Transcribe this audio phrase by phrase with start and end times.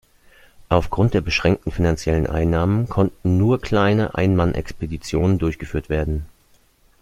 [0.67, 6.25] Aufgrund der beschränkten finanziellen Einnahmen konnten nur kleine Ein-Mann-Expeditionen durchgeführt werden.